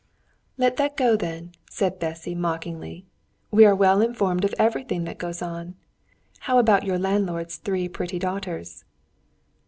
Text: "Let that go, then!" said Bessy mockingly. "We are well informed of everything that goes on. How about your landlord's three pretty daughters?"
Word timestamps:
"Let 0.57 0.77
that 0.77 0.97
go, 0.97 1.15
then!" 1.15 1.51
said 1.69 1.99
Bessy 1.99 2.33
mockingly. 2.33 3.05
"We 3.51 3.65
are 3.65 3.75
well 3.75 4.01
informed 4.01 4.43
of 4.43 4.55
everything 4.57 5.03
that 5.03 5.19
goes 5.19 5.43
on. 5.43 5.75
How 6.39 6.57
about 6.57 6.85
your 6.85 6.97
landlord's 6.97 7.57
three 7.57 7.87
pretty 7.87 8.17
daughters?" 8.17 8.83